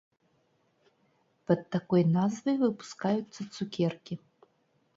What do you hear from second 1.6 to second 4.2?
такой назвай выпускаюцца цукеркі.